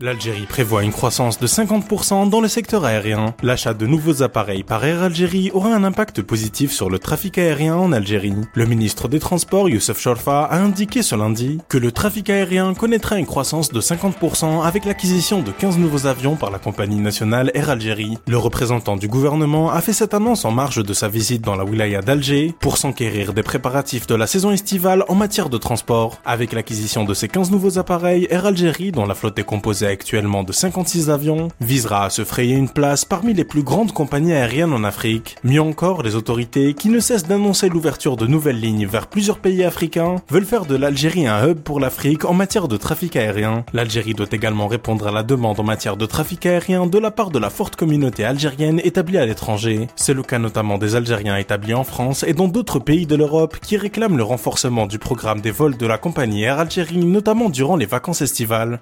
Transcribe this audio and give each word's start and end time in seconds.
L'Algérie 0.00 0.46
prévoit 0.46 0.84
une 0.84 0.92
croissance 0.92 1.40
de 1.40 1.48
50% 1.48 2.30
dans 2.30 2.40
le 2.40 2.46
secteur 2.46 2.84
aérien. 2.84 3.34
L'achat 3.42 3.74
de 3.74 3.84
nouveaux 3.84 4.22
appareils 4.22 4.62
par 4.62 4.84
Air 4.84 5.02
Algérie 5.02 5.50
aura 5.52 5.74
un 5.74 5.82
impact 5.82 6.22
positif 6.22 6.70
sur 6.70 6.88
le 6.88 7.00
trafic 7.00 7.36
aérien 7.36 7.74
en 7.74 7.90
Algérie. 7.90 8.36
Le 8.54 8.64
ministre 8.64 9.08
des 9.08 9.18
Transports, 9.18 9.68
Youssef 9.68 10.00
Chorfa, 10.00 10.44
a 10.44 10.56
indiqué 10.56 11.02
ce 11.02 11.16
lundi 11.16 11.58
que 11.68 11.78
le 11.78 11.90
trafic 11.90 12.30
aérien 12.30 12.74
connaîtra 12.74 13.18
une 13.18 13.26
croissance 13.26 13.72
de 13.72 13.80
50% 13.80 14.64
avec 14.64 14.84
l'acquisition 14.84 15.42
de 15.42 15.50
15 15.50 15.78
nouveaux 15.78 16.06
avions 16.06 16.36
par 16.36 16.52
la 16.52 16.60
compagnie 16.60 17.00
nationale 17.00 17.50
Air 17.54 17.68
Algérie. 17.68 18.18
Le 18.28 18.38
représentant 18.38 18.94
du 18.94 19.08
gouvernement 19.08 19.72
a 19.72 19.80
fait 19.80 19.92
cette 19.92 20.14
annonce 20.14 20.44
en 20.44 20.52
marge 20.52 20.84
de 20.84 20.92
sa 20.94 21.08
visite 21.08 21.42
dans 21.42 21.56
la 21.56 21.64
wilaya 21.64 22.02
d'Alger 22.02 22.54
pour 22.60 22.78
s'enquérir 22.78 23.32
des 23.32 23.42
préparatifs 23.42 24.06
de 24.06 24.14
la 24.14 24.28
saison 24.28 24.52
estivale 24.52 25.04
en 25.08 25.16
matière 25.16 25.48
de 25.48 25.58
transport. 25.58 26.20
Avec 26.24 26.52
l'acquisition 26.52 27.04
de 27.04 27.14
ces 27.14 27.26
15 27.26 27.50
nouveaux 27.50 27.80
appareils, 27.80 28.28
Air 28.30 28.46
Algérie, 28.46 28.92
dont 28.92 29.04
la 29.04 29.16
flotte 29.16 29.40
est 29.40 29.42
composée 29.42 29.87
actuellement 29.92 30.44
de 30.44 30.52
56 30.52 31.10
avions, 31.10 31.48
visera 31.60 32.04
à 32.04 32.10
se 32.10 32.24
frayer 32.24 32.54
une 32.54 32.68
place 32.68 33.04
parmi 33.04 33.34
les 33.34 33.44
plus 33.44 33.62
grandes 33.62 33.92
compagnies 33.92 34.32
aériennes 34.32 34.72
en 34.72 34.84
Afrique. 34.84 35.36
Mieux 35.44 35.62
encore, 35.62 36.02
les 36.02 36.14
autorités, 36.14 36.74
qui 36.74 36.88
ne 36.88 37.00
cessent 37.00 37.26
d'annoncer 37.26 37.68
l'ouverture 37.68 38.16
de 38.16 38.26
nouvelles 38.26 38.60
lignes 38.60 38.86
vers 38.86 39.06
plusieurs 39.06 39.38
pays 39.38 39.64
africains, 39.64 40.16
veulent 40.30 40.44
faire 40.44 40.66
de 40.66 40.76
l'Algérie 40.76 41.26
un 41.26 41.46
hub 41.46 41.60
pour 41.60 41.80
l'Afrique 41.80 42.24
en 42.24 42.34
matière 42.34 42.68
de 42.68 42.76
trafic 42.76 43.16
aérien. 43.16 43.64
L'Algérie 43.72 44.14
doit 44.14 44.26
également 44.30 44.68
répondre 44.68 45.06
à 45.06 45.12
la 45.12 45.22
demande 45.22 45.60
en 45.60 45.64
matière 45.64 45.96
de 45.96 46.06
trafic 46.06 46.46
aérien 46.46 46.86
de 46.86 46.98
la 46.98 47.10
part 47.10 47.30
de 47.30 47.38
la 47.38 47.50
forte 47.50 47.76
communauté 47.76 48.24
algérienne 48.24 48.80
établie 48.84 49.18
à 49.18 49.26
l'étranger. 49.26 49.88
C'est 49.96 50.14
le 50.14 50.22
cas 50.22 50.38
notamment 50.38 50.78
des 50.78 50.94
Algériens 50.94 51.36
établis 51.36 51.74
en 51.74 51.84
France 51.84 52.24
et 52.24 52.34
dans 52.34 52.48
d'autres 52.48 52.78
pays 52.78 53.06
de 53.06 53.16
l'Europe 53.16 53.58
qui 53.60 53.76
réclament 53.76 54.16
le 54.16 54.22
renforcement 54.22 54.86
du 54.86 54.98
programme 54.98 55.40
des 55.40 55.50
vols 55.50 55.76
de 55.76 55.86
la 55.86 55.98
compagnie 55.98 56.42
Air 56.42 56.58
Algérie, 56.58 57.04
notamment 57.04 57.50
durant 57.50 57.76
les 57.76 57.86
vacances 57.86 58.22
estivales. 58.22 58.80